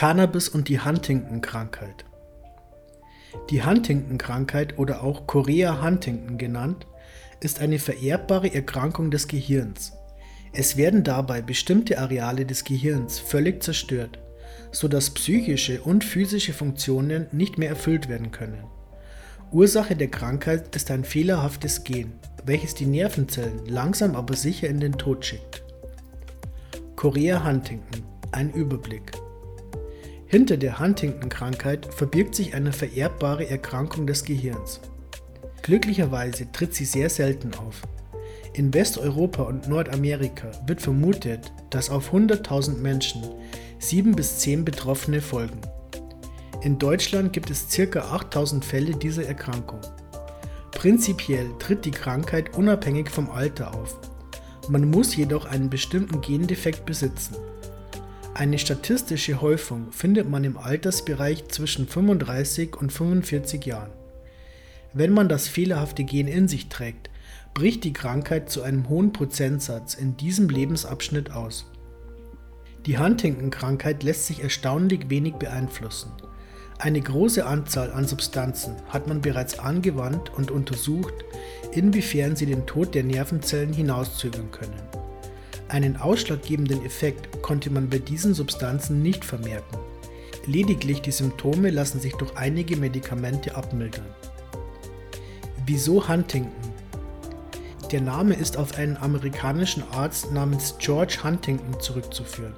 Cannabis 0.00 0.48
und 0.48 0.68
die 0.68 0.80
Huntington-Krankheit. 0.80 2.06
Die 3.50 3.62
Huntington-Krankheit 3.62 4.78
oder 4.78 5.04
auch 5.04 5.26
Chorea-Huntington 5.26 6.38
genannt, 6.38 6.86
ist 7.40 7.60
eine 7.60 7.78
vererbbare 7.78 8.54
Erkrankung 8.54 9.10
des 9.10 9.28
Gehirns. 9.28 9.92
Es 10.54 10.78
werden 10.78 11.04
dabei 11.04 11.42
bestimmte 11.42 11.98
Areale 11.98 12.46
des 12.46 12.64
Gehirns 12.64 13.18
völlig 13.18 13.62
zerstört, 13.62 14.18
sodass 14.72 15.10
psychische 15.10 15.82
und 15.82 16.02
physische 16.02 16.54
Funktionen 16.54 17.26
nicht 17.30 17.58
mehr 17.58 17.68
erfüllt 17.68 18.08
werden 18.08 18.30
können. 18.30 18.64
Ursache 19.52 19.96
der 19.96 20.08
Krankheit 20.08 20.74
ist 20.74 20.90
ein 20.90 21.04
fehlerhaftes 21.04 21.84
Gen, 21.84 22.14
welches 22.46 22.74
die 22.74 22.86
Nervenzellen 22.86 23.66
langsam 23.66 24.16
aber 24.16 24.34
sicher 24.34 24.66
in 24.66 24.80
den 24.80 24.94
Tod 24.94 25.26
schickt. 25.26 25.62
Chorea 26.96 27.44
Huntington, 27.44 28.02
ein 28.32 28.50
Überblick. 28.50 29.19
Hinter 30.30 30.56
der 30.56 30.78
Huntington-Krankheit 30.78 31.92
verbirgt 31.92 32.36
sich 32.36 32.54
eine 32.54 32.72
vererbbare 32.72 33.50
Erkrankung 33.50 34.06
des 34.06 34.24
Gehirns. 34.24 34.80
Glücklicherweise 35.62 36.52
tritt 36.52 36.72
sie 36.72 36.84
sehr 36.84 37.10
selten 37.10 37.52
auf. 37.54 37.82
In 38.52 38.72
Westeuropa 38.72 39.42
und 39.42 39.68
Nordamerika 39.68 40.52
wird 40.68 40.82
vermutet, 40.82 41.52
dass 41.70 41.90
auf 41.90 42.14
100.000 42.14 42.76
Menschen 42.76 43.24
7 43.80 44.14
bis 44.14 44.38
10 44.38 44.64
Betroffene 44.64 45.20
folgen. 45.20 45.62
In 46.62 46.78
Deutschland 46.78 47.32
gibt 47.32 47.50
es 47.50 47.66
ca. 47.68 47.98
8000 47.98 48.64
Fälle 48.64 48.92
dieser 48.92 49.26
Erkrankung. 49.26 49.80
Prinzipiell 50.70 51.50
tritt 51.58 51.84
die 51.84 51.90
Krankheit 51.90 52.56
unabhängig 52.56 53.10
vom 53.10 53.28
Alter 53.30 53.74
auf. 53.74 53.98
Man 54.68 54.90
muss 54.90 55.16
jedoch 55.16 55.46
einen 55.46 55.70
bestimmten 55.70 56.20
Gendefekt 56.20 56.86
besitzen. 56.86 57.34
Eine 58.34 58.58
statistische 58.58 59.40
Häufung 59.40 59.90
findet 59.90 60.28
man 60.28 60.44
im 60.44 60.56
Altersbereich 60.56 61.48
zwischen 61.48 61.88
35 61.88 62.76
und 62.76 62.92
45 62.92 63.66
Jahren. 63.66 63.90
Wenn 64.92 65.12
man 65.12 65.28
das 65.28 65.48
fehlerhafte 65.48 66.04
Gen 66.04 66.28
in 66.28 66.46
sich 66.46 66.68
trägt, 66.68 67.10
bricht 67.54 67.82
die 67.82 67.92
Krankheit 67.92 68.48
zu 68.48 68.62
einem 68.62 68.88
hohen 68.88 69.12
Prozentsatz 69.12 69.94
in 69.94 70.16
diesem 70.16 70.48
Lebensabschnitt 70.48 71.32
aus. 71.32 71.66
Die 72.86 72.98
Huntington-Krankheit 72.98 74.04
lässt 74.04 74.26
sich 74.26 74.42
erstaunlich 74.42 75.10
wenig 75.10 75.34
beeinflussen. 75.34 76.12
Eine 76.78 77.00
große 77.00 77.44
Anzahl 77.44 77.92
an 77.92 78.06
Substanzen 78.06 78.76
hat 78.88 79.06
man 79.06 79.20
bereits 79.20 79.58
angewandt 79.58 80.30
und 80.30 80.50
untersucht, 80.50 81.14
inwiefern 81.72 82.36
sie 82.36 82.46
den 82.46 82.64
Tod 82.64 82.94
der 82.94 83.04
Nervenzellen 83.04 83.72
hinauszögern 83.72 84.50
können. 84.50 84.99
Einen 85.70 85.96
ausschlaggebenden 85.98 86.84
Effekt 86.84 87.42
konnte 87.42 87.70
man 87.70 87.88
bei 87.88 88.00
diesen 88.00 88.34
Substanzen 88.34 89.02
nicht 89.02 89.24
vermerken. 89.24 89.78
Lediglich 90.44 91.00
die 91.00 91.12
Symptome 91.12 91.70
lassen 91.70 92.00
sich 92.00 92.12
durch 92.14 92.36
einige 92.36 92.76
Medikamente 92.76 93.54
abmildern. 93.54 94.06
Wieso 95.66 96.08
Huntington? 96.08 96.72
Der 97.92 98.00
Name 98.00 98.34
ist 98.34 98.56
auf 98.56 98.78
einen 98.78 98.96
amerikanischen 98.96 99.84
Arzt 99.92 100.32
namens 100.32 100.74
George 100.80 101.18
Huntington 101.22 101.78
zurückzuführen. 101.78 102.54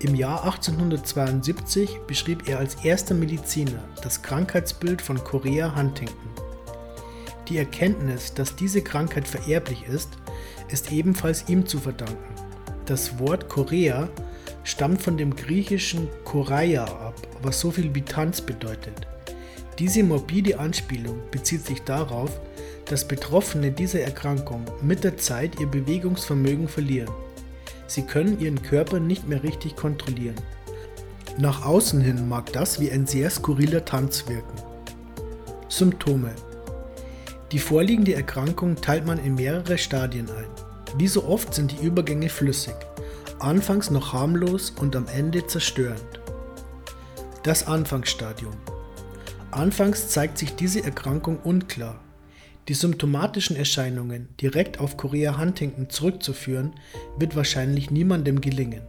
Im 0.00 0.14
Jahr 0.14 0.44
1872 0.44 1.98
beschrieb 2.06 2.48
er 2.48 2.58
als 2.58 2.76
erster 2.86 3.14
Mediziner 3.14 3.84
das 4.02 4.22
Krankheitsbild 4.22 5.02
von 5.02 5.22
Chorea 5.22 5.76
Huntington. 5.76 6.30
Die 7.48 7.58
Erkenntnis, 7.58 8.32
dass 8.32 8.56
diese 8.56 8.80
Krankheit 8.80 9.28
vererblich 9.28 9.84
ist, 9.84 10.16
ist 10.68 10.92
ebenfalls 10.92 11.48
ihm 11.48 11.66
zu 11.66 11.78
verdanken. 11.78 12.34
Das 12.86 13.18
Wort 13.18 13.48
Korea 13.48 14.08
stammt 14.62 15.02
von 15.02 15.16
dem 15.16 15.34
griechischen 15.34 16.08
Koraia 16.24 16.84
ab, 16.84 17.14
was 17.42 17.60
so 17.60 17.70
viel 17.70 17.94
wie 17.94 18.02
Tanz 18.02 18.40
bedeutet. 18.40 19.06
Diese 19.78 20.02
morbide 20.02 20.58
Anspielung 20.58 21.18
bezieht 21.30 21.64
sich 21.66 21.82
darauf, 21.82 22.40
dass 22.86 23.08
Betroffene 23.08 23.72
dieser 23.72 24.00
Erkrankung 24.00 24.64
mit 24.82 25.04
der 25.04 25.16
Zeit 25.16 25.58
ihr 25.60 25.66
Bewegungsvermögen 25.66 26.68
verlieren. 26.68 27.10
Sie 27.86 28.02
können 28.02 28.38
ihren 28.40 28.62
Körper 28.62 29.00
nicht 29.00 29.28
mehr 29.28 29.42
richtig 29.42 29.76
kontrollieren. 29.76 30.36
Nach 31.38 31.64
außen 31.64 32.00
hin 32.00 32.28
mag 32.28 32.52
das 32.52 32.80
wie 32.80 32.90
ein 32.90 33.06
sehr 33.06 33.28
skurriler 33.30 33.84
Tanz 33.84 34.28
wirken. 34.28 34.56
Symptome 35.68 36.30
Die 37.52 37.58
vorliegende 37.58 38.14
Erkrankung 38.14 38.76
teilt 38.76 39.06
man 39.06 39.18
in 39.18 39.34
mehrere 39.34 39.78
Stadien 39.78 40.28
ein. 40.30 40.48
Wie 40.96 41.08
so 41.08 41.24
oft 41.24 41.54
sind 41.54 41.72
die 41.72 41.84
Übergänge 41.84 42.28
flüssig, 42.28 42.74
anfangs 43.38 43.90
noch 43.90 44.12
harmlos 44.12 44.70
und 44.70 44.96
am 44.96 45.06
Ende 45.08 45.46
zerstörend. 45.46 46.20
Das 47.42 47.66
Anfangsstadium. 47.66 48.54
Anfangs 49.50 50.08
zeigt 50.08 50.38
sich 50.38 50.54
diese 50.54 50.82
Erkrankung 50.82 51.38
unklar. 51.38 52.00
Die 52.68 52.74
symptomatischen 52.74 53.56
Erscheinungen 53.56 54.28
direkt 54.40 54.80
auf 54.80 54.96
Chorea 54.96 55.38
Huntington 55.38 55.90
zurückzuführen, 55.90 56.72
wird 57.18 57.36
wahrscheinlich 57.36 57.90
niemandem 57.90 58.40
gelingen. 58.40 58.82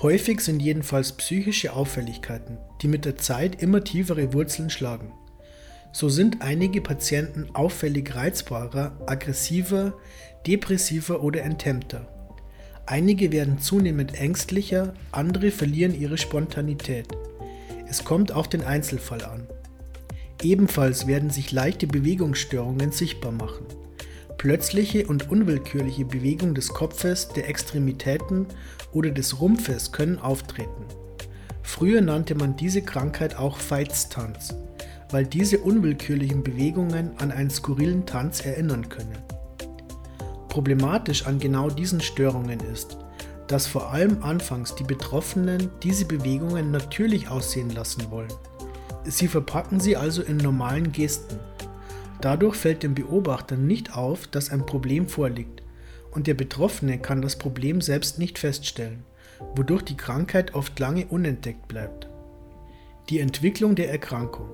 Häufig 0.00 0.40
sind 0.40 0.60
jedenfalls 0.60 1.12
psychische 1.12 1.72
Auffälligkeiten, 1.72 2.58
die 2.80 2.88
mit 2.88 3.04
der 3.04 3.16
Zeit 3.16 3.60
immer 3.60 3.84
tiefere 3.84 4.32
Wurzeln 4.32 4.70
schlagen. 4.70 5.12
So 5.92 6.08
sind 6.08 6.40
einige 6.40 6.80
Patienten 6.80 7.48
auffällig 7.52 8.14
reizbarer, 8.14 8.96
aggressiver, 9.06 9.94
depressiver 10.46 11.22
oder 11.22 11.42
enthemmter. 11.42 12.06
Einige 12.86 13.32
werden 13.32 13.58
zunehmend 13.58 14.14
ängstlicher, 14.14 14.94
andere 15.12 15.50
verlieren 15.50 15.98
ihre 15.98 16.18
Spontanität. 16.18 17.06
Es 17.88 18.04
kommt 18.04 18.32
auf 18.32 18.48
den 18.48 18.62
Einzelfall 18.62 19.24
an. 19.24 19.46
Ebenfalls 20.42 21.06
werden 21.06 21.30
sich 21.30 21.52
leichte 21.52 21.86
Bewegungsstörungen 21.86 22.92
sichtbar 22.92 23.32
machen. 23.32 23.66
Plötzliche 24.38 25.06
und 25.06 25.30
unwillkürliche 25.30 26.04
Bewegung 26.04 26.54
des 26.54 26.68
Kopfes, 26.68 27.28
der 27.28 27.48
Extremitäten 27.48 28.46
oder 28.92 29.10
des 29.10 29.40
Rumpfes 29.40 29.92
können 29.92 30.18
auftreten. 30.18 30.86
Früher 31.62 32.00
nannte 32.00 32.34
man 32.34 32.56
diese 32.56 32.80
Krankheit 32.82 33.36
auch 33.36 33.58
Veitstanz, 33.58 34.54
weil 35.10 35.26
diese 35.26 35.58
unwillkürlichen 35.58 36.42
Bewegungen 36.42 37.12
an 37.18 37.32
einen 37.32 37.50
skurrilen 37.50 38.06
Tanz 38.06 38.44
erinnern 38.44 38.88
können. 38.88 39.18
Problematisch 40.48 41.26
an 41.26 41.38
genau 41.38 41.70
diesen 41.70 42.00
Störungen 42.00 42.60
ist, 42.72 42.98
dass 43.46 43.66
vor 43.66 43.92
allem 43.92 44.22
anfangs 44.22 44.74
die 44.74 44.84
Betroffenen 44.84 45.70
diese 45.82 46.04
Bewegungen 46.04 46.70
natürlich 46.70 47.28
aussehen 47.28 47.70
lassen 47.70 48.10
wollen. 48.10 48.32
Sie 49.04 49.28
verpacken 49.28 49.80
sie 49.80 49.96
also 49.96 50.22
in 50.22 50.36
normalen 50.36 50.92
Gesten. 50.92 51.38
Dadurch 52.20 52.54
fällt 52.54 52.82
dem 52.82 52.94
Beobachter 52.94 53.56
nicht 53.56 53.96
auf, 53.96 54.26
dass 54.26 54.50
ein 54.50 54.66
Problem 54.66 55.08
vorliegt 55.08 55.62
und 56.10 56.26
der 56.26 56.34
Betroffene 56.34 56.98
kann 56.98 57.22
das 57.22 57.36
Problem 57.36 57.80
selbst 57.80 58.18
nicht 58.18 58.38
feststellen, 58.38 59.04
wodurch 59.54 59.82
die 59.82 59.96
Krankheit 59.96 60.54
oft 60.54 60.78
lange 60.78 61.06
unentdeckt 61.06 61.66
bleibt. 61.68 62.08
Die 63.08 63.20
Entwicklung 63.20 63.74
der 63.74 63.90
Erkrankung 63.90 64.48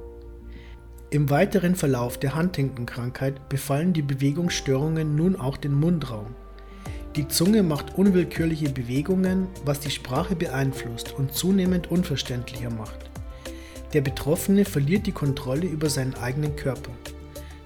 im 1.11 1.31
weiteren 1.31 1.77
Verlauf 1.77 2.19
der 2.19 2.35
Huntington-Krankheit 2.35 3.49
befallen 3.49 3.93
die 3.93 4.03
Bewegungsstörungen 4.03 5.15
nun 5.15 5.37
auch 5.37 5.57
den 5.57 5.73
Mundraum. 5.73 6.35
Die 7.15 7.29
Zunge 7.29 7.63
macht 7.63 7.97
unwillkürliche 7.97 8.71
Bewegungen, 8.71 9.47
was 9.65 9.81
die 9.81 9.91
Sprache 9.91 10.35
beeinflusst 10.35 11.15
und 11.15 11.33
zunehmend 11.33 11.91
unverständlicher 11.91 12.71
macht. 12.71 13.09
Der 13.93 14.01
Betroffene 14.01 14.65
verliert 14.65 15.07
die 15.07 15.13
Kontrolle 15.13 15.67
über 15.67 15.89
seinen 15.89 16.15
eigenen 16.15 16.57
Körper. 16.57 16.91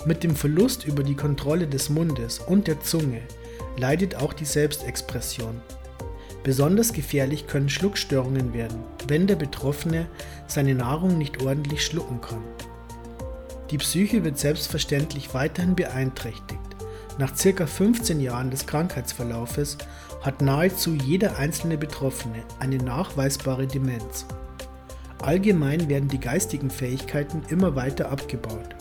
Mit 0.05 0.23
dem 0.23 0.37
Verlust 0.37 0.87
über 0.87 1.03
die 1.03 1.17
Kontrolle 1.17 1.67
des 1.67 1.89
Mundes 1.89 2.39
und 2.39 2.67
der 2.67 2.81
Zunge 2.81 3.23
leidet 3.79 4.17
auch 4.17 4.35
die 4.35 4.45
Selbstexpression. 4.45 5.61
Besonders 6.43 6.93
gefährlich 6.93 7.47
können 7.47 7.69
Schluckstörungen 7.69 8.53
werden, 8.53 8.85
wenn 9.09 9.27
der 9.27 9.37
Betroffene 9.37 10.07
seine 10.47 10.75
Nahrung 10.75 11.19
nicht 11.19 11.43
ordentlich 11.43 11.85
schlucken 11.85 12.21
kann. 12.21 12.43
Die 13.71 13.79
Psyche 13.79 14.25
wird 14.25 14.37
selbstverständlich 14.37 15.33
weiterhin 15.33 15.77
beeinträchtigt. 15.77 16.59
Nach 17.19 17.37
circa 17.37 17.67
15 17.67 18.21
Jahren 18.21 18.51
des 18.51 18.67
Krankheitsverlaufes 18.67 19.79
hat 20.23 20.43
nahezu 20.43 20.95
jeder 20.95 21.39
einzelne 21.39 21.79
Betroffene 21.79 22.43
eine 22.59 22.79
nachweisbare 22.79 23.69
Demenz. 23.69 24.27
Allgemein 25.23 25.89
werden 25.89 26.09
die 26.09 26.19
geistigen 26.19 26.71
Fähigkeiten 26.71 27.43
immer 27.49 27.77
weiter 27.77 28.11
abgebaut. 28.11 28.75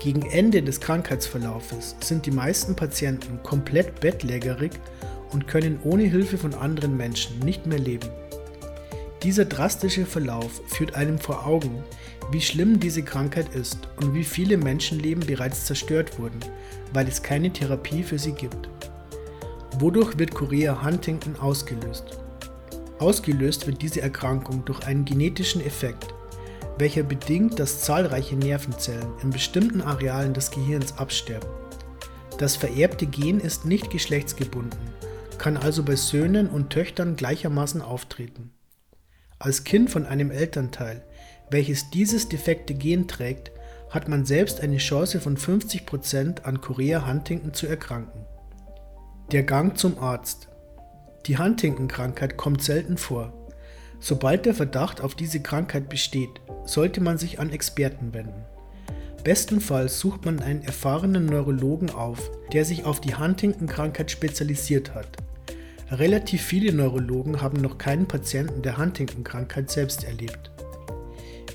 Gegen 0.00 0.22
Ende 0.22 0.62
des 0.62 0.80
Krankheitsverlaufes 0.80 1.96
sind 2.02 2.24
die 2.24 2.30
meisten 2.30 2.74
Patienten 2.74 3.42
komplett 3.42 4.00
bettlägerig 4.00 4.72
und 5.32 5.46
können 5.46 5.78
ohne 5.84 6.04
Hilfe 6.04 6.38
von 6.38 6.54
anderen 6.54 6.96
Menschen 6.96 7.40
nicht 7.40 7.66
mehr 7.66 7.78
leben. 7.78 8.08
Dieser 9.22 9.44
drastische 9.44 10.04
Verlauf 10.04 10.60
führt 10.66 10.96
einem 10.96 11.16
vor 11.16 11.46
Augen, 11.46 11.84
wie 12.32 12.40
schlimm 12.40 12.80
diese 12.80 13.04
Krankheit 13.04 13.54
ist 13.54 13.78
und 14.00 14.14
wie 14.14 14.24
viele 14.24 14.56
Menschenleben 14.56 15.24
bereits 15.24 15.64
zerstört 15.64 16.18
wurden, 16.18 16.40
weil 16.92 17.06
es 17.06 17.22
keine 17.22 17.52
Therapie 17.52 18.02
für 18.02 18.18
sie 18.18 18.32
gibt. 18.32 18.68
Wodurch 19.78 20.18
wird 20.18 20.34
Chorea 20.34 20.84
Huntington 20.84 21.36
ausgelöst? 21.36 22.18
Ausgelöst 22.98 23.66
wird 23.68 23.80
diese 23.80 24.00
Erkrankung 24.00 24.64
durch 24.64 24.84
einen 24.86 25.04
genetischen 25.04 25.64
Effekt, 25.64 26.12
welcher 26.78 27.04
bedingt, 27.04 27.60
dass 27.60 27.82
zahlreiche 27.82 28.34
Nervenzellen 28.34 29.06
in 29.22 29.30
bestimmten 29.30 29.82
Arealen 29.82 30.34
des 30.34 30.50
Gehirns 30.50 30.98
absterben. 30.98 31.48
Das 32.38 32.56
vererbte 32.56 33.06
Gen 33.06 33.38
ist 33.38 33.66
nicht 33.66 33.88
geschlechtsgebunden, 33.90 34.80
kann 35.38 35.56
also 35.56 35.84
bei 35.84 35.94
Söhnen 35.94 36.48
und 36.48 36.70
Töchtern 36.70 37.14
gleichermaßen 37.14 37.82
auftreten. 37.82 38.50
Als 39.42 39.64
Kind 39.64 39.90
von 39.90 40.06
einem 40.06 40.30
Elternteil, 40.30 41.02
welches 41.50 41.90
dieses 41.90 42.28
defekte 42.28 42.74
Gen 42.74 43.08
trägt, 43.08 43.50
hat 43.90 44.06
man 44.08 44.24
selbst 44.24 44.60
eine 44.60 44.76
Chance 44.76 45.18
von 45.18 45.36
50% 45.36 46.44
an 46.44 46.60
Chorea 46.60 47.08
Huntington 47.08 47.52
zu 47.52 47.66
erkranken. 47.66 48.24
Der 49.32 49.42
Gang 49.42 49.76
zum 49.76 49.98
Arzt. 49.98 50.46
Die 51.26 51.38
Huntington-Krankheit 51.38 52.36
kommt 52.36 52.62
selten 52.62 52.96
vor. 52.96 53.32
Sobald 53.98 54.46
der 54.46 54.54
Verdacht 54.54 55.00
auf 55.00 55.16
diese 55.16 55.40
Krankheit 55.40 55.88
besteht, 55.88 56.40
sollte 56.64 57.00
man 57.00 57.18
sich 57.18 57.40
an 57.40 57.50
Experten 57.50 58.14
wenden. 58.14 58.44
Bestenfalls 59.24 59.98
sucht 59.98 60.24
man 60.24 60.38
einen 60.38 60.62
erfahrenen 60.62 61.26
Neurologen 61.26 61.90
auf, 61.90 62.30
der 62.52 62.64
sich 62.64 62.84
auf 62.84 63.00
die 63.00 63.16
Huntington-Krankheit 63.16 64.12
spezialisiert 64.12 64.94
hat. 64.94 65.16
Relativ 65.92 66.40
viele 66.40 66.72
Neurologen 66.72 67.42
haben 67.42 67.60
noch 67.60 67.76
keinen 67.76 68.08
Patienten 68.08 68.62
der 68.62 68.78
Huntington-Krankheit 68.78 69.70
selbst 69.70 70.04
erlebt. 70.04 70.50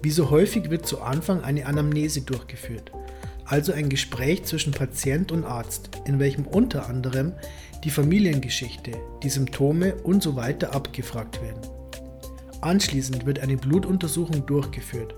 Wie 0.04 0.12
so 0.12 0.30
häufig 0.30 0.70
wird 0.70 0.86
zu 0.86 1.02
Anfang 1.02 1.42
eine 1.42 1.66
Anamnese 1.66 2.22
durchgeführt, 2.22 2.92
also 3.46 3.74
ein 3.74 3.90
Gespräch 3.90 4.44
zwischen 4.44 4.74
Patient 4.74 5.32
und 5.32 5.44
Arzt, 5.44 5.90
in 6.06 6.20
welchem 6.20 6.46
unter 6.46 6.88
anderem 6.88 7.34
die 7.84 7.90
Familiengeschichte, 7.90 8.92
die 9.24 9.30
Symptome 9.30 9.96
usw. 10.04 10.54
So 10.62 10.68
abgefragt 10.68 11.42
werden. 11.42 11.62
Anschließend 12.62 13.26
wird 13.26 13.40
eine 13.40 13.58
Blutuntersuchung 13.58 14.46
durchgeführt, 14.46 15.16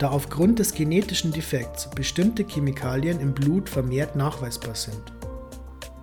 da 0.00 0.10
aufgrund 0.10 0.58
des 0.58 0.74
genetischen 0.74 1.30
Defekts 1.30 1.88
bestimmte 1.90 2.44
Chemikalien 2.44 3.20
im 3.20 3.32
Blut 3.32 3.68
vermehrt 3.68 4.16
nachweisbar 4.16 4.74
sind. 4.74 5.15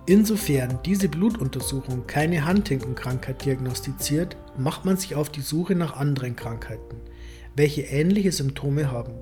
Insofern 0.06 0.80
diese 0.84 1.08
Blutuntersuchung 1.08 2.06
keine 2.06 2.46
Huntington-Krankheit 2.46 3.42
diagnostiziert, 3.44 4.36
macht 4.58 4.84
man 4.84 4.98
sich 4.98 5.14
auf 5.14 5.30
die 5.30 5.40
Suche 5.40 5.74
nach 5.74 5.96
anderen 5.96 6.36
Krankheiten, 6.36 6.96
welche 7.56 7.82
ähnliche 7.82 8.30
Symptome 8.30 8.90
haben. 8.90 9.14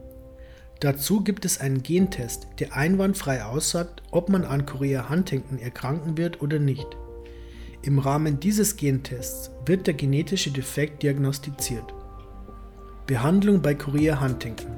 Dazu 0.81 1.21
gibt 1.21 1.45
es 1.45 1.61
einen 1.61 1.85
Gentest, 1.85 2.49
der 2.59 2.75
einwandfrei 2.75 3.45
aussagt, 3.45 4.03
ob 4.11 4.29
man 4.29 4.45
an 4.45 4.67
Chorea 4.67 5.09
Huntington 5.09 5.61
erkranken 5.61 6.19
wird 6.19 6.43
oder 6.43 6.59
nicht. 6.59 6.89
Im 7.83 8.01
Rahmen 8.01 8.41
dieses 8.41 8.77
Gentests 8.77 9.53
wird 9.65 9.87
der 9.87 9.95
genetische 9.95 10.51
Defekt 10.51 11.05
diagnostiziert. 11.05 11.95
Behandlung 13.07 13.63
bei 13.63 13.75
Chorea 13.75 14.21
Huntington. 14.21 14.73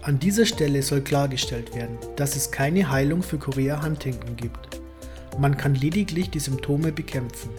An 0.00 0.18
dieser 0.18 0.46
Stelle 0.46 0.82
soll 0.82 1.02
klargestellt 1.02 1.74
werden, 1.74 1.98
dass 2.16 2.34
es 2.34 2.50
keine 2.50 2.88
Heilung 2.88 3.22
für 3.22 3.38
Chorea 3.38 3.82
Huntington 3.82 4.36
gibt. 4.36 4.80
Man 5.38 5.56
kann 5.56 5.74
lediglich 5.74 6.30
die 6.30 6.40
Symptome 6.40 6.92
bekämpfen. 6.92 7.50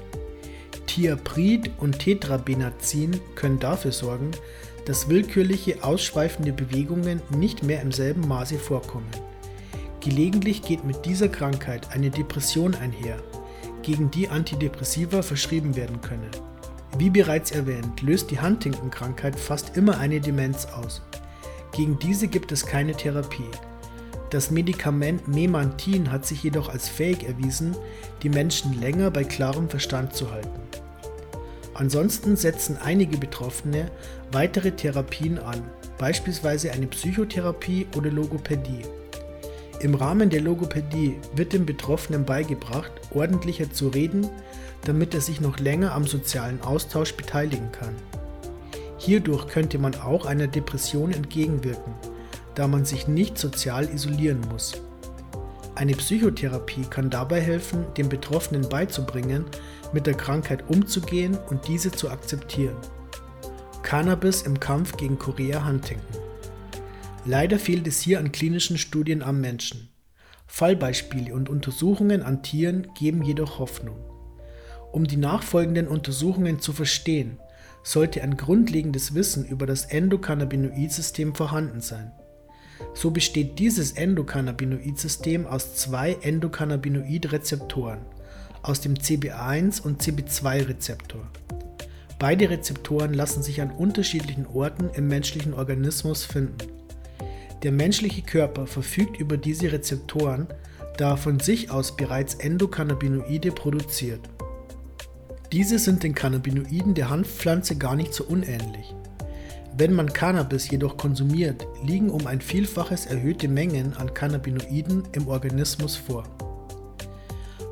Thiaprid 0.87 1.71
und 1.77 1.99
Tetrabenazin 1.99 3.19
können 3.35 3.59
dafür 3.59 3.91
sorgen, 3.91 4.31
dass 4.85 5.09
willkürliche 5.09 5.83
ausschweifende 5.83 6.53
Bewegungen 6.53 7.21
nicht 7.29 7.61
mehr 7.61 7.81
im 7.81 7.91
selben 7.91 8.27
Maße 8.27 8.57
vorkommen. 8.57 9.09
Gelegentlich 9.99 10.61
geht 10.61 10.85
mit 10.85 11.05
dieser 11.05 11.27
Krankheit 11.27 11.91
eine 11.91 12.09
Depression 12.09 12.73
einher, 12.75 13.17
gegen 13.83 14.09
die 14.09 14.29
Antidepressiva 14.29 15.21
verschrieben 15.21 15.75
werden 15.75 16.01
können. 16.01 16.31
Wie 16.97 17.09
bereits 17.09 17.51
erwähnt, 17.51 18.01
löst 18.01 18.31
die 18.31 18.39
Huntington-Krankheit 18.39 19.37
fast 19.37 19.75
immer 19.75 19.99
eine 19.99 20.21
Demenz 20.21 20.65
aus. 20.65 21.01
Gegen 21.73 21.99
diese 21.99 22.27
gibt 22.27 22.51
es 22.51 22.65
keine 22.65 22.93
Therapie. 22.93 23.51
Das 24.29 24.51
Medikament 24.51 25.27
Memantin 25.27 26.11
hat 26.11 26.25
sich 26.25 26.43
jedoch 26.43 26.67
als 26.67 26.89
fähig 26.89 27.23
erwiesen, 27.23 27.75
die 28.23 28.29
Menschen 28.29 28.79
länger 28.81 29.09
bei 29.09 29.23
klarem 29.23 29.69
Verstand 29.69 30.15
zu 30.15 30.31
halten. 30.31 30.59
Ansonsten 31.73 32.35
setzen 32.35 32.77
einige 32.83 33.17
Betroffene 33.17 33.89
weitere 34.31 34.71
Therapien 34.71 35.37
an, 35.39 35.61
beispielsweise 35.97 36.71
eine 36.71 36.87
Psychotherapie 36.87 37.87
oder 37.95 38.09
Logopädie. 38.09 38.81
Im 39.79 39.93
Rahmen 39.93 40.29
der 40.29 40.41
Logopädie 40.41 41.17
wird 41.35 41.53
dem 41.53 41.65
Betroffenen 41.65 42.25
beigebracht, 42.25 42.91
ordentlicher 43.13 43.71
zu 43.71 43.89
reden, 43.89 44.27
damit 44.85 45.13
er 45.13 45.21
sich 45.21 45.39
noch 45.39 45.59
länger 45.59 45.93
am 45.93 46.05
sozialen 46.05 46.61
Austausch 46.61 47.13
beteiligen 47.13 47.71
kann. 47.71 47.95
Hierdurch 48.97 49.47
könnte 49.47 49.77
man 49.77 49.95
auch 49.95 50.25
einer 50.25 50.47
Depression 50.47 51.11
entgegenwirken, 51.11 51.93
da 52.57 52.67
man 52.67 52.85
sich 52.85 53.07
nicht 53.07 53.37
sozial 53.37 53.87
isolieren 53.87 54.41
muss. 54.49 54.73
Eine 55.75 55.93
Psychotherapie 55.93 56.85
kann 56.89 57.11
dabei 57.11 57.39
helfen, 57.39 57.85
dem 57.95 58.09
Betroffenen 58.09 58.67
beizubringen, 58.67 59.45
mit 59.93 60.07
der 60.07 60.15
Krankheit 60.15 60.67
umzugehen 60.67 61.37
und 61.51 61.67
diese 61.67 61.91
zu 61.91 62.09
akzeptieren. 62.09 62.75
Cannabis 63.83 64.41
im 64.41 64.59
Kampf 64.59 64.97
gegen 64.97 65.19
Chorea 65.19 65.67
Huntington. 65.67 66.19
Leider 67.25 67.59
fehlt 67.59 67.85
es 67.85 68.01
hier 68.01 68.17
an 68.17 68.31
klinischen 68.31 68.79
Studien 68.79 69.21
am 69.21 69.39
Menschen. 69.39 69.89
Fallbeispiele 70.47 71.35
und 71.35 71.49
Untersuchungen 71.49 72.23
an 72.23 72.41
Tieren 72.41 72.87
geben 72.97 73.21
jedoch 73.21 73.59
Hoffnung. 73.59 73.97
Um 74.91 75.05
die 75.05 75.17
nachfolgenden 75.17 75.87
Untersuchungen 75.87 76.59
zu 76.59 76.73
verstehen, 76.73 77.37
sollte 77.83 78.23
ein 78.23 78.35
grundlegendes 78.35 79.13
Wissen 79.13 79.45
über 79.45 79.67
das 79.67 79.85
Endokannabinoid-System 79.85 81.35
vorhanden 81.35 81.81
sein. 81.81 82.13
So 82.93 83.11
besteht 83.11 83.59
dieses 83.59 83.91
Endokannabinoid-System 83.93 85.45
aus 85.45 85.75
zwei 85.75 86.17
Endokannabinoid-Rezeptoren, 86.21 87.99
aus 88.63 88.81
dem 88.81 88.95
CB1 88.95 89.81
und 89.81 90.01
CB2-Rezeptor. 90.01 91.27
Beide 92.19 92.49
Rezeptoren 92.49 93.13
lassen 93.13 93.43
sich 93.43 93.61
an 93.61 93.71
unterschiedlichen 93.71 94.47
Orten 94.47 94.89
im 94.95 95.07
menschlichen 95.07 95.53
Organismus 95.53 96.25
finden. 96.25 96.57
Der 97.63 97.71
menschliche 97.71 98.23
Körper 98.23 98.65
verfügt 98.67 99.19
über 99.19 99.37
diese 99.37 99.71
Rezeptoren, 99.71 100.47
da 100.97 101.11
er 101.11 101.17
von 101.17 101.39
sich 101.39 101.69
aus 101.69 101.95
bereits 101.95 102.35
Endokannabinoide 102.35 103.51
produziert. 103.51 104.21
Diese 105.51 105.79
sind 105.79 106.03
den 106.03 106.13
Cannabinoiden 106.13 106.93
der 106.93 107.09
Hanfpflanze 107.09 107.77
gar 107.77 107.95
nicht 107.95 108.13
so 108.13 108.25
unähnlich. 108.25 108.93
Wenn 109.79 109.93
man 109.93 110.11
Cannabis 110.11 110.71
jedoch 110.71 110.97
konsumiert, 110.97 111.67
liegen 111.83 112.09
um 112.09 112.25
ein 112.25 112.41
Vielfaches 112.41 113.05
erhöhte 113.05 113.47
Mengen 113.47 113.95
an 113.95 114.11
Cannabinoiden 114.11 115.03
im 115.11 115.27
Organismus 115.27 115.95
vor. 115.95 116.23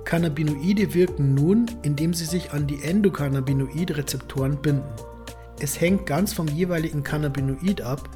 Cannabinoide 0.03 0.93
wirken 0.93 1.33
nun, 1.33 1.65
indem 1.81 2.13
sie 2.13 2.25
sich 2.25 2.51
an 2.51 2.67
die 2.67 2.83
Endokannabinoid-Rezeptoren 2.83 4.61
binden. 4.61 4.83
Es 5.59 5.81
hängt 5.81 6.05
ganz 6.05 6.31
vom 6.31 6.47
jeweiligen 6.47 7.01
Cannabinoid 7.01 7.81
ab 7.81 8.07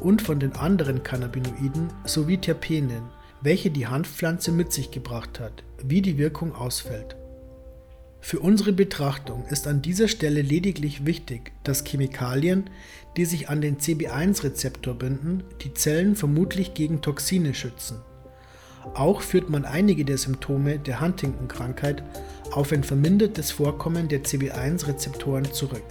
und 0.00 0.22
von 0.22 0.38
den 0.38 0.54
anderen 0.54 1.02
Cannabinoiden 1.02 1.88
sowie 2.04 2.38
Terpenen, 2.38 3.02
welche 3.40 3.72
die 3.72 3.88
Hanfpflanze 3.88 4.52
mit 4.52 4.72
sich 4.72 4.92
gebracht 4.92 5.40
hat, 5.40 5.64
wie 5.82 6.00
die 6.00 6.16
Wirkung 6.16 6.54
ausfällt. 6.54 7.16
Für 8.24 8.38
unsere 8.38 8.72
Betrachtung 8.72 9.44
ist 9.50 9.66
an 9.66 9.82
dieser 9.82 10.06
Stelle 10.06 10.42
lediglich 10.42 11.04
wichtig, 11.04 11.50
dass 11.64 11.82
Chemikalien, 11.84 12.70
die 13.16 13.24
sich 13.24 13.48
an 13.48 13.60
den 13.60 13.78
CB1-Rezeptor 13.78 14.94
binden, 14.94 15.42
die 15.62 15.74
Zellen 15.74 16.14
vermutlich 16.14 16.72
gegen 16.72 17.00
Toxine 17.00 17.52
schützen. 17.52 17.98
Auch 18.94 19.22
führt 19.22 19.50
man 19.50 19.64
einige 19.64 20.04
der 20.04 20.18
Symptome 20.18 20.78
der 20.78 21.00
Huntington-Krankheit 21.00 22.04
auf 22.52 22.72
ein 22.72 22.84
vermindertes 22.84 23.50
Vorkommen 23.50 24.06
der 24.06 24.22
CB1-Rezeptoren 24.22 25.52
zurück. 25.52 25.84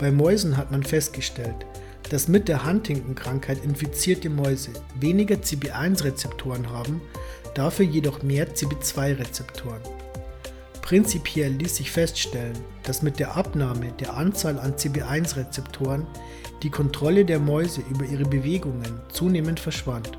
Bei 0.00 0.10
Mäusen 0.10 0.56
hat 0.56 0.72
man 0.72 0.82
festgestellt, 0.82 1.66
dass 2.10 2.26
mit 2.26 2.48
der 2.48 2.66
Huntington-Krankheit 2.66 3.64
infizierte 3.64 4.28
Mäuse 4.28 4.70
weniger 4.98 5.36
CB1-Rezeptoren 5.36 6.68
haben, 6.68 7.00
dafür 7.54 7.86
jedoch 7.86 8.24
mehr 8.24 8.52
CB2-Rezeptoren. 8.54 10.01
Prinzipiell 10.92 11.52
ließ 11.52 11.76
sich 11.76 11.90
feststellen, 11.90 12.58
dass 12.82 13.00
mit 13.00 13.18
der 13.18 13.34
Abnahme 13.34 13.92
der 13.98 14.14
Anzahl 14.14 14.58
an 14.58 14.74
CB1-Rezeptoren 14.74 16.06
die 16.62 16.68
Kontrolle 16.68 17.24
der 17.24 17.38
Mäuse 17.38 17.80
über 17.88 18.04
ihre 18.04 18.26
Bewegungen 18.26 19.00
zunehmend 19.10 19.58
verschwand. 19.58 20.18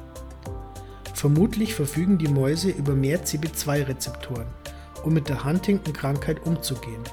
Vermutlich 1.13 1.75
verfügen 1.75 2.17
die 2.17 2.27
Mäuse 2.27 2.71
über 2.71 2.95
mehr 2.95 3.23
CB2-Rezeptoren, 3.23 4.47
um 5.03 5.13
mit 5.13 5.29
der 5.29 5.43
Huntington-Krankheit 5.43 6.43
umzugehen. 6.43 7.03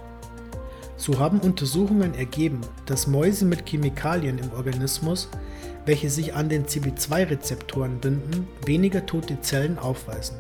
So 0.97 1.19
haben 1.19 1.41
Untersuchungen 1.41 2.15
ergeben, 2.15 2.63
dass 2.87 3.09
Mäuse 3.09 3.45
mit 3.45 3.69
Chemikalien 3.69 4.39
im 4.39 4.51
Organismus, 4.53 5.29
welche 5.85 6.09
sich 6.09 6.33
an 6.33 6.49
den 6.49 6.65
CB2-Rezeptoren 6.65 7.99
binden, 8.01 8.49
weniger 8.65 9.05
tote 9.05 9.39
Zellen 9.43 9.79
aufweisen. 9.79 10.37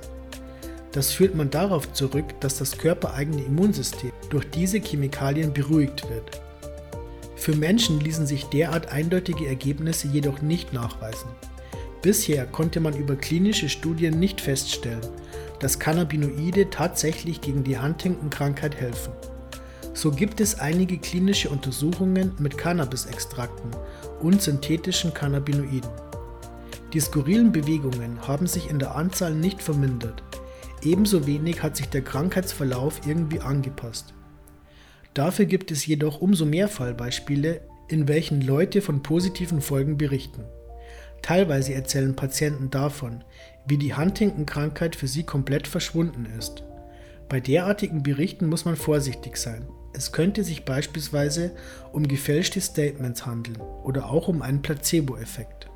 Das 0.92 1.12
führt 1.12 1.36
man 1.36 1.50
darauf 1.50 1.92
zurück, 1.92 2.24
dass 2.40 2.58
das 2.58 2.76
körpereigene 2.76 3.42
Immunsystem 3.42 4.10
durch 4.28 4.48
diese 4.50 4.78
Chemikalien 4.78 5.52
beruhigt 5.52 6.08
wird. 6.10 6.40
Für 7.36 7.54
Menschen 7.54 8.00
ließen 8.00 8.26
sich 8.26 8.44
derart 8.46 8.92
eindeutige 8.92 9.46
Ergebnisse 9.46 10.08
jedoch 10.08 10.42
nicht 10.42 10.72
nachweisen. 10.72 11.28
Bisher 12.02 12.46
konnte 12.46 12.80
man 12.80 12.96
über 12.96 13.14
klinische 13.14 13.68
Studien 13.68 14.18
nicht 14.18 14.40
feststellen, 14.40 15.06
dass 15.60 15.78
Cannabinoide 15.78 16.70
tatsächlich 16.70 17.40
gegen 17.40 17.62
die 17.62 17.78
Huntington-Krankheit 17.78 18.74
helfen. 18.74 19.12
So 19.92 20.10
gibt 20.10 20.40
es 20.40 20.58
einige 20.58 20.98
klinische 20.98 21.50
Untersuchungen 21.50 22.32
mit 22.38 22.56
Cannabisextrakten 22.56 23.70
und 24.20 24.40
synthetischen 24.40 25.12
Cannabinoiden. 25.14 25.90
Die 26.92 27.00
skurrilen 27.00 27.52
Bewegungen 27.52 28.18
haben 28.26 28.46
sich 28.46 28.70
in 28.70 28.78
der 28.78 28.96
Anzahl 28.96 29.34
nicht 29.34 29.62
vermindert, 29.62 30.22
ebenso 30.82 31.26
wenig 31.26 31.62
hat 31.62 31.76
sich 31.76 31.88
der 31.88 32.02
Krankheitsverlauf 32.02 33.00
irgendwie 33.06 33.40
angepasst. 33.40 34.14
Dafür 35.14 35.44
gibt 35.44 35.70
es 35.70 35.86
jedoch 35.86 36.20
umso 36.20 36.44
mehr 36.44 36.68
Fallbeispiele, 36.68 37.62
in 37.88 38.06
welchen 38.06 38.40
Leute 38.40 38.80
von 38.80 39.02
positiven 39.02 39.60
Folgen 39.60 39.98
berichten. 39.98 40.44
Teilweise 41.22 41.74
erzählen 41.74 42.16
Patienten 42.16 42.70
davon, 42.70 43.24
wie 43.66 43.76
die 43.76 43.94
Huntington-Krankheit 43.94 44.96
für 44.96 45.08
sie 45.08 45.24
komplett 45.24 45.66
verschwunden 45.66 46.26
ist. 46.38 46.64
Bei 47.28 47.40
derartigen 47.40 48.02
Berichten 48.02 48.46
muss 48.46 48.64
man 48.64 48.76
vorsichtig 48.76 49.36
sein. 49.36 49.68
Es 49.92 50.12
könnte 50.12 50.44
sich 50.44 50.64
beispielsweise 50.64 51.52
um 51.92 52.06
gefälschte 52.06 52.60
Statements 52.60 53.26
handeln 53.26 53.60
oder 53.84 54.10
auch 54.10 54.28
um 54.28 54.42
einen 54.42 54.62
Placebo-Effekt. 54.62 55.69